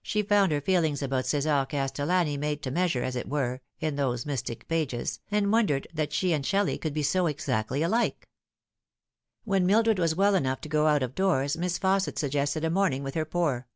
She 0.00 0.22
found 0.22 0.52
her 0.52 0.60
feelings 0.60 1.02
about 1.02 1.24
C4sar 1.24 1.68
Castellani 1.68 2.36
made 2.36 2.62
to 2.62 2.70
measure, 2.70 3.02
as 3.02 3.16
it 3.16 3.28
were, 3.28 3.62
in 3.80 3.96
those 3.96 4.24
mystic 4.24 4.68
pages, 4.68 5.18
and 5.28 5.50
won 5.50 5.66
dered 5.66 5.86
that 5.92 6.12
she 6.12 6.32
and 6.32 6.46
Shelley 6.46 6.78
could 6.78 6.94
be 6.94 7.02
so 7.02 7.26
exactly 7.26 7.82
alike. 7.82 8.28
When 9.42 9.66
Mildred 9.66 9.98
was 9.98 10.14
well 10.14 10.36
enough 10.36 10.60
to 10.60 10.68
go 10.68 10.86
out 10.86 11.02
of 11.02 11.16
doors 11.16 11.56
Miss 11.56 11.80
Fausset 11.80 12.16
suggested 12.16 12.62
a 12.64 12.70
morning 12.70 13.02
with 13.02 13.16
her 13.16 13.24
poor. 13.24 13.66